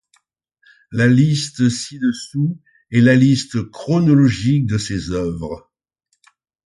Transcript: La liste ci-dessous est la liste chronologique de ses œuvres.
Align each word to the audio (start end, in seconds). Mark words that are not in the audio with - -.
La 0.91 1.05
liste 1.07 1.69
ci-dessous 1.69 2.59
est 2.91 3.01
la 3.01 3.13
liste 3.13 3.69
chronologique 3.69 4.65
de 4.65 4.79
ses 4.79 5.11
œuvres. 5.11 5.69